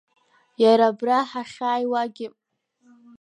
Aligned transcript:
Иара 0.63 0.85
абра 0.91 1.19
ҳахьааиуагьы. 1.29 2.27